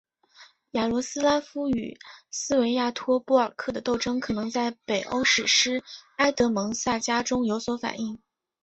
[0.71, 1.95] 雅罗斯拉夫与
[2.31, 5.83] 斯维亚托波尔克的斗争可能在北欧史诗
[6.15, 8.19] 埃德蒙萨迦中有所反映。